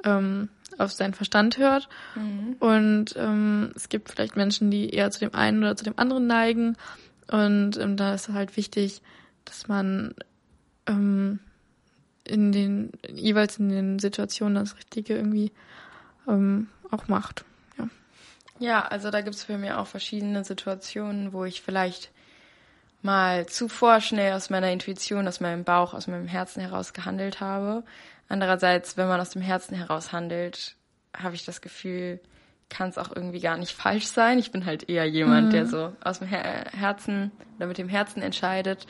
[0.04, 0.48] ähm,
[0.78, 1.88] auf seinen Verstand hört.
[2.14, 2.56] Mhm.
[2.60, 6.26] Und ähm, es gibt vielleicht Menschen, die eher zu dem einen oder zu dem anderen
[6.26, 6.76] neigen.
[7.30, 9.02] Und ähm, da ist halt wichtig,
[9.44, 10.14] dass man
[10.86, 11.40] ähm,
[12.24, 15.50] in den jeweils in den Situationen das Richtige irgendwie
[16.28, 17.44] ähm, auch macht.
[18.62, 18.82] Ja.
[18.82, 22.10] Also da gibt's für mich auch verschiedene Situationen, wo ich vielleicht
[23.02, 27.82] mal zu vorschnell aus meiner Intuition, aus meinem Bauch, aus meinem Herzen heraus gehandelt habe.
[28.28, 30.76] Andererseits, wenn man aus dem Herzen heraus handelt,
[31.12, 32.20] habe ich das Gefühl,
[32.68, 34.38] kann es auch irgendwie gar nicht falsch sein.
[34.38, 35.50] Ich bin halt eher jemand, mhm.
[35.50, 38.86] der so aus dem Her Herzen oder mit dem Herzen entscheidet.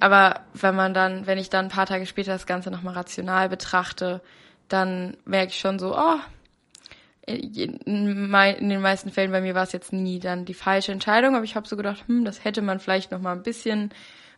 [0.00, 3.48] Aber wenn man dann, wenn ich dann ein paar Tage später das Ganze nochmal rational
[3.48, 4.20] betrachte,
[4.68, 6.18] dann merke ich schon so, oh,
[7.28, 11.44] in, den meisten Fällen bei mir war es jetzt nie dann die falsche Entscheidung, aber
[11.44, 13.90] ich habe so gedacht, hm, das hätte man vielleicht noch mal ein bisschen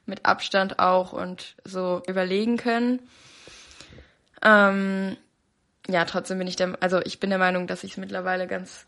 [0.06, 3.00] mit Abstand auch und so überlegen können.
[4.42, 5.16] Ähm,
[5.88, 8.86] ja, trotzdem bin ich der, also ich bin der Meinung, dass ich es mittlerweile ganz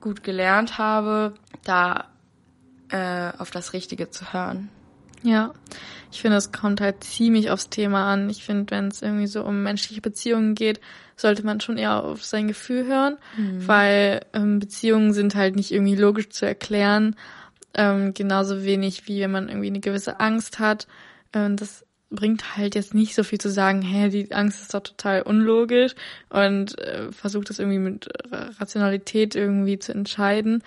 [0.00, 2.08] gut gelernt habe, da
[2.90, 4.70] äh, auf das Richtige zu hören.
[5.22, 5.52] Ja,
[6.12, 8.30] ich finde, es kommt halt ziemlich aufs Thema an.
[8.30, 10.80] Ich finde, wenn es irgendwie so um menschliche Beziehungen geht,
[11.16, 13.66] sollte man schon eher auf sein Gefühl hören, mhm.
[13.66, 17.16] weil ähm, Beziehungen sind halt nicht irgendwie logisch zu erklären.
[17.74, 20.86] Ähm, genauso wenig wie wenn man irgendwie eine gewisse Angst hat.
[21.32, 24.82] Ähm, das bringt halt jetzt nicht so viel zu sagen, hä, die Angst ist doch
[24.82, 25.94] total unlogisch
[26.30, 30.62] und äh, versucht das irgendwie mit Rationalität irgendwie zu entscheiden.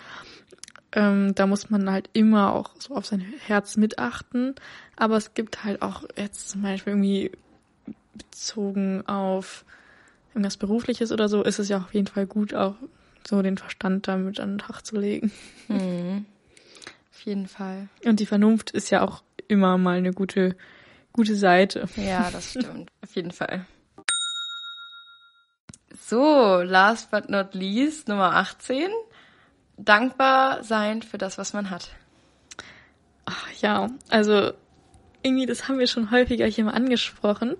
[0.93, 4.56] Ähm, da muss man halt immer auch so auf sein Herz mitachten.
[4.95, 7.32] Aber es gibt halt auch jetzt zum Beispiel irgendwie
[8.13, 9.65] bezogen auf
[10.34, 12.75] irgendwas Berufliches oder so, ist es ja auf jeden Fall gut, auch
[13.28, 15.32] so den Verstand damit an den Tag zu legen.
[15.67, 16.25] Mhm.
[17.12, 17.89] Auf jeden Fall.
[18.06, 20.56] Und die Vernunft ist ja auch immer mal eine gute,
[21.12, 21.88] gute Seite.
[21.95, 22.91] Ja, das stimmt.
[23.04, 23.65] auf jeden Fall.
[26.02, 28.89] So, last but not least, Nummer 18
[29.84, 31.89] dankbar sein für das, was man hat.
[33.26, 34.52] Ach, ja, also
[35.22, 37.56] irgendwie, das haben wir schon häufiger hier mal angesprochen.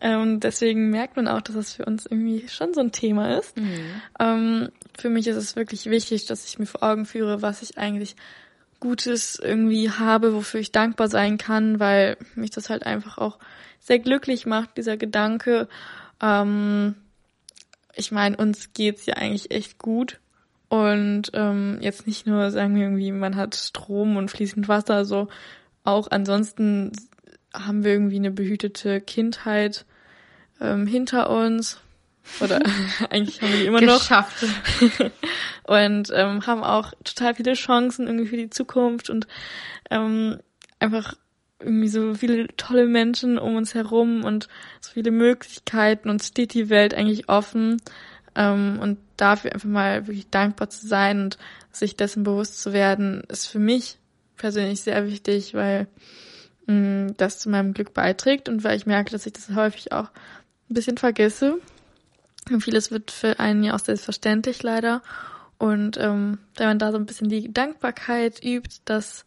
[0.00, 3.56] Ähm, deswegen merkt man auch, dass es für uns irgendwie schon so ein Thema ist.
[3.56, 4.02] Mhm.
[4.20, 7.78] Ähm, für mich ist es wirklich wichtig, dass ich mir vor Augen führe, was ich
[7.78, 8.14] eigentlich
[8.78, 13.38] Gutes irgendwie habe, wofür ich dankbar sein kann, weil mich das halt einfach auch
[13.80, 15.68] sehr glücklich macht, dieser Gedanke.
[16.20, 16.94] Ähm,
[17.94, 20.20] ich meine, uns geht's ja eigentlich echt gut.
[20.68, 25.28] Und ähm, jetzt nicht nur sagen wir irgendwie, man hat Strom und fließend Wasser, so
[25.84, 26.92] auch ansonsten
[27.54, 29.86] haben wir irgendwie eine behütete Kindheit
[30.60, 31.80] ähm, hinter uns.
[32.40, 32.60] Oder
[33.10, 34.42] eigentlich haben wir die immer Geschafft.
[34.42, 35.10] noch.
[35.64, 39.28] und ähm, haben auch total viele Chancen irgendwie für die Zukunft und
[39.90, 40.38] ähm,
[40.80, 41.14] einfach
[41.60, 44.48] irgendwie so viele tolle Menschen um uns herum und
[44.80, 47.80] so viele Möglichkeiten und steht die Welt eigentlich offen.
[48.36, 51.38] Ähm, und dafür einfach mal wirklich dankbar zu sein und
[51.72, 53.98] sich dessen bewusst zu werden, ist für mich
[54.36, 55.88] persönlich sehr wichtig, weil
[56.66, 59.92] mh, mm, das zu meinem Glück beiträgt und weil ich merke, dass ich das häufig
[59.92, 60.10] auch
[60.68, 61.58] ein bisschen vergesse.
[62.50, 65.02] Und vieles wird für einen ja auch selbstverständlich leider.
[65.58, 69.24] Und ähm, wenn man da so ein bisschen die Dankbarkeit übt, das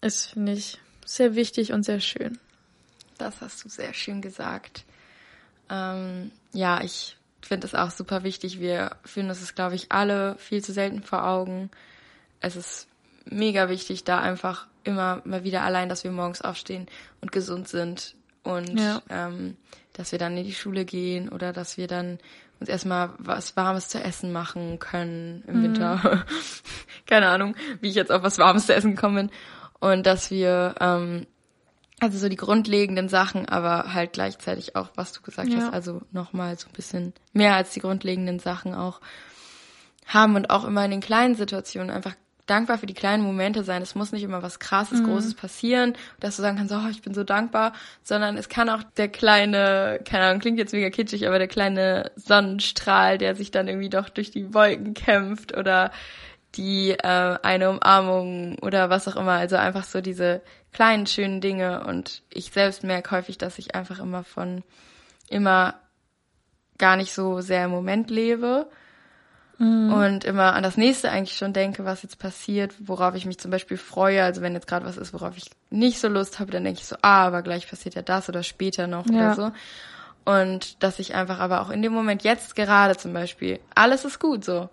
[0.00, 2.38] ist, finde ich, sehr wichtig und sehr schön.
[3.18, 4.84] Das hast du sehr schön gesagt.
[5.68, 8.60] Ähm, ja, ich finde es auch super wichtig.
[8.60, 11.70] Wir führen das, glaube ich, alle viel zu selten vor Augen.
[12.40, 12.88] Es ist
[13.24, 16.86] mega wichtig, da einfach immer mal wieder allein, dass wir morgens aufstehen
[17.20, 19.02] und gesund sind und ja.
[19.10, 19.56] ähm,
[19.92, 22.18] dass wir dann in die Schule gehen oder dass wir dann
[22.60, 25.62] uns erstmal was Warmes zu essen machen können im mhm.
[25.62, 26.26] Winter.
[27.06, 29.36] Keine Ahnung, wie ich jetzt auf was Warmes zu essen gekommen bin.
[29.80, 31.26] Und dass wir ähm,
[32.00, 35.58] also so die grundlegenden Sachen, aber halt gleichzeitig auch, was du gesagt ja.
[35.58, 39.00] hast, also nochmal so ein bisschen mehr als die grundlegenden Sachen auch
[40.06, 42.14] haben und auch immer in den kleinen Situationen einfach
[42.46, 43.80] dankbar für die kleinen Momente sein.
[43.80, 45.06] Es muss nicht immer was krasses, mhm.
[45.06, 48.82] großes passieren, dass du sagen kannst, oh, ich bin so dankbar, sondern es kann auch
[48.96, 53.68] der kleine, keine Ahnung, klingt jetzt mega kitschig, aber der kleine Sonnenstrahl, der sich dann
[53.68, 55.92] irgendwie doch durch die Wolken kämpft oder
[56.56, 59.32] die äh, eine Umarmung oder was auch immer.
[59.32, 61.84] Also einfach so diese kleinen schönen Dinge.
[61.84, 64.62] Und ich selbst merke häufig, dass ich einfach immer von
[65.28, 65.74] immer
[66.78, 68.66] gar nicht so sehr im Moment lebe
[69.58, 69.92] mhm.
[69.92, 73.50] und immer an das nächste eigentlich schon denke, was jetzt passiert, worauf ich mich zum
[73.50, 74.24] Beispiel freue.
[74.24, 76.86] Also wenn jetzt gerade was ist, worauf ich nicht so Lust habe, dann denke ich
[76.86, 79.12] so, ah, aber gleich passiert ja das oder später noch ja.
[79.12, 79.52] oder so.
[80.24, 84.18] Und dass ich einfach aber auch in dem Moment jetzt gerade zum Beispiel, alles ist
[84.18, 84.68] gut so.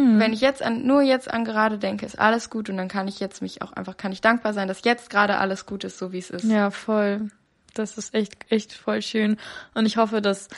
[0.00, 0.18] Mhm.
[0.18, 3.08] Wenn ich jetzt an, nur jetzt an gerade denke, ist alles gut und dann kann
[3.08, 5.98] ich jetzt mich auch einfach, kann ich dankbar sein, dass jetzt gerade alles gut ist,
[5.98, 6.44] so wie es ist.
[6.44, 7.30] Ja, voll.
[7.74, 9.36] Das ist echt, echt voll schön.
[9.74, 10.48] Und ich hoffe, dass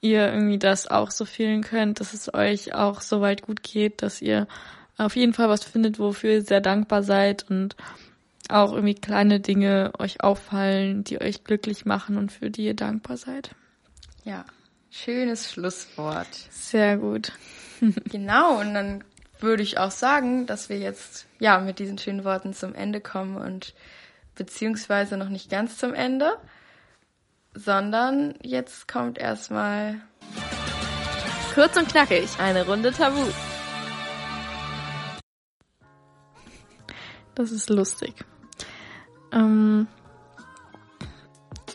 [0.00, 4.02] ihr irgendwie das auch so fühlen könnt, dass es euch auch so weit gut geht,
[4.02, 4.46] dass ihr
[4.98, 7.76] auf jeden Fall was findet, wofür ihr sehr dankbar seid und
[8.48, 13.16] auch irgendwie kleine Dinge euch auffallen, die euch glücklich machen und für die ihr dankbar
[13.16, 13.50] seid.
[14.24, 14.44] Ja,
[14.90, 16.28] schönes Schlusswort.
[16.50, 17.32] Sehr gut.
[18.10, 19.04] Genau, und dann
[19.40, 23.36] würde ich auch sagen, dass wir jetzt ja mit diesen schönen Worten zum Ende kommen
[23.36, 23.74] und
[24.36, 26.36] beziehungsweise noch nicht ganz zum Ende,
[27.54, 30.00] sondern jetzt kommt erstmal
[31.54, 33.20] kurz und knackig eine Runde Tabu.
[37.34, 38.14] Das ist lustig.
[39.32, 39.86] Ähm,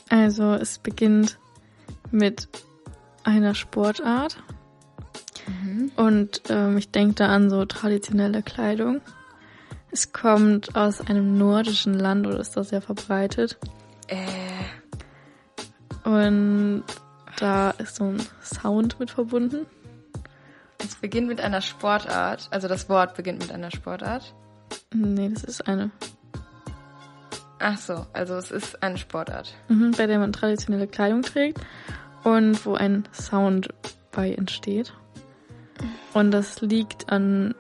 [0.10, 1.38] also es beginnt
[2.12, 2.48] mit
[3.24, 4.42] einer Sportart.
[5.48, 5.92] Mhm.
[5.96, 9.02] Und ähm, ich denke da an so traditionelle Kleidung.
[9.92, 13.58] Es kommt aus einem nordischen Land oder ist das sehr verbreitet.
[14.08, 14.18] Äh.
[16.04, 16.84] Und
[17.38, 19.66] da ist so ein Sound mit verbunden.
[20.80, 24.34] Es beginnt mit einer Sportart, also das Wort beginnt mit einer Sportart.
[24.94, 25.92] Nee, das ist eine.
[27.60, 29.54] Ach so, also es ist eine Sportart.
[29.68, 31.60] Mhm, bei der man traditionelle Kleidung trägt
[32.24, 33.70] und wo ein Sound
[34.12, 34.94] bei entsteht.
[36.14, 37.56] Und das liegt an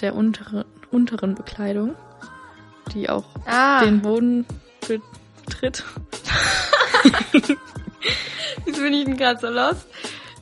[0.00, 1.94] der untere, unteren Bekleidung,
[2.94, 3.84] die auch ah.
[3.84, 4.46] den Boden
[4.80, 5.84] betritt.
[8.64, 9.86] Wieso bin ich denn gerade so lost?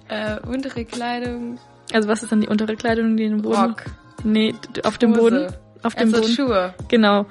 [0.09, 1.59] Äh, untere Kleidung.
[1.93, 3.57] Also was ist dann die untere Kleidung, die den Boden?
[3.57, 3.85] Rock.
[4.25, 5.53] Nee, auf dem Boden.
[5.83, 6.33] Auf dem also Boden.
[6.33, 6.75] Schuhe.
[6.89, 7.27] Genau.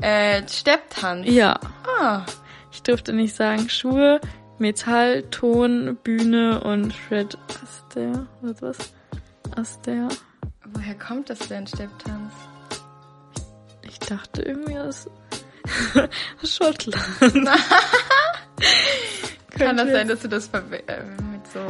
[0.00, 1.26] Äh, Stepptanz.
[1.28, 1.58] Ja.
[2.00, 2.22] Ah.
[2.70, 4.20] Ich durfte nicht sagen Schuhe,
[4.58, 8.78] Metall, Ton, Bühne und Shred Aster oder was?
[9.56, 10.08] Aster.
[10.64, 12.32] Woher kommt das denn, Stepptanz?
[13.82, 15.08] Ich dachte irgendwie aus,
[16.44, 16.98] Schottland.
[19.50, 20.60] Kann das sein, dass du das äh,
[21.32, 21.66] mit so...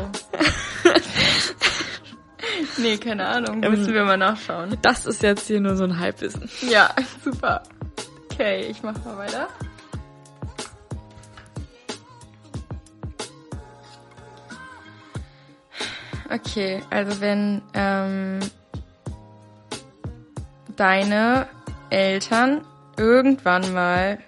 [2.83, 3.63] nee, keine Ahnung.
[3.63, 4.77] Ähm, Müssen wir mal nachschauen.
[4.83, 6.51] Das ist jetzt hier nur so ein Halbwissen.
[6.69, 6.91] Ja,
[7.25, 7.63] super.
[8.33, 9.49] Okay, ich mach mal weiter.
[16.31, 18.41] Okay, also wenn ähm,
[20.77, 21.47] deine
[21.91, 22.63] Eltern
[22.97, 24.19] irgendwann mal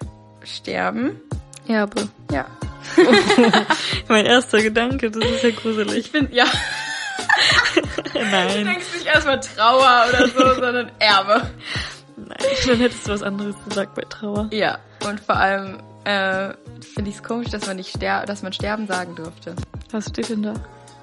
[0.43, 1.19] sterben.
[1.67, 2.07] Erbe.
[2.31, 2.45] Ja.
[4.07, 5.97] mein erster Gedanke, das ist ja gruselig.
[5.97, 6.45] Ich bin, ja.
[8.13, 8.57] Nein.
[8.57, 11.49] Du denkst nicht erstmal Trauer oder so, sondern Erbe.
[12.17, 14.49] Nein, dann hättest du was anderes gesagt bei Trauer.
[14.51, 18.53] Ja, und vor allem äh, finde ich es komisch, dass man nicht ster dass man
[18.53, 19.55] sterben sagen durfte.
[19.91, 20.53] Was steht denn da?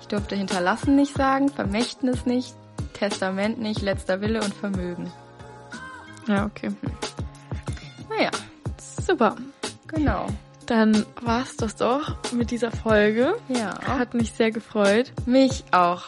[0.07, 2.55] Ich durfte hinterlassen nicht sagen, Vermächtnis nicht,
[2.93, 5.13] Testament nicht, letzter Wille und Vermögen.
[6.29, 6.71] Ja, okay.
[8.09, 8.31] Naja.
[9.05, 9.35] Super.
[9.89, 10.29] Genau.
[10.67, 13.35] Dann war's das doch mit dieser Folge.
[13.49, 13.81] Ja.
[13.85, 15.11] Hat mich sehr gefreut.
[15.27, 16.05] Mich auch.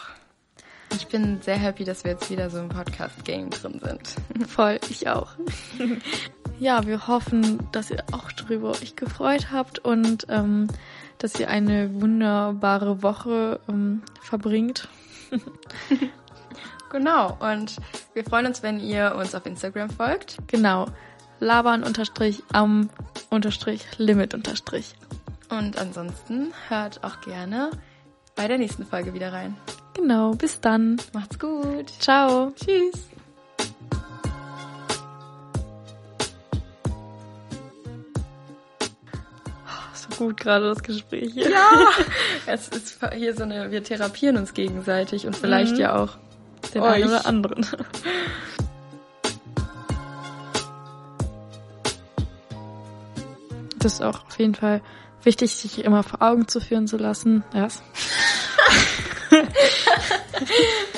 [0.94, 4.48] Ich bin sehr happy, dass wir jetzt wieder so im Podcast-Game drin sind.
[4.48, 5.32] Voll, ich auch.
[6.60, 10.68] ja, wir hoffen, dass ihr auch drüber euch gefreut habt und ähm,
[11.18, 14.88] dass ihr eine wunderbare Woche ähm, verbringt.
[16.90, 17.76] genau, und
[18.14, 20.38] wir freuen uns, wenn ihr uns auf Instagram folgt.
[20.46, 20.86] Genau,
[21.40, 22.88] labern unterstrich am
[23.30, 24.94] unterstrich limit unterstrich.
[25.50, 27.70] Und ansonsten hört auch gerne
[28.36, 29.56] bei der nächsten Folge wieder rein.
[29.94, 31.00] Genau, bis dann.
[31.12, 31.90] Macht's gut.
[31.98, 32.52] Ciao.
[32.52, 33.08] Tschüss.
[40.18, 41.50] Gut gerade das Gespräch hier.
[41.50, 41.70] Ja,
[42.46, 45.80] es ist hier so eine, wir therapieren uns gegenseitig und vielleicht mhm.
[45.80, 46.18] ja auch
[46.74, 46.92] den euch.
[46.92, 47.66] einen oder anderen.
[53.80, 54.82] Das ist auch auf jeden Fall
[55.22, 57.44] wichtig, sich immer vor Augen zu führen zu lassen.
[57.54, 57.68] Ja.